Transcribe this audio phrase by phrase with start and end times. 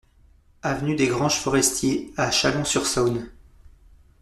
[0.63, 3.29] Avenue des Granges Forestiers à Chalon-sur-Saône